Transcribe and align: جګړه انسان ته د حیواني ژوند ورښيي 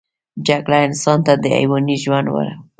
جګړه 0.47 0.77
انسان 0.87 1.19
ته 1.25 1.33
د 1.43 1.45
حیواني 1.57 1.95
ژوند 2.03 2.27
ورښيي 2.29 2.53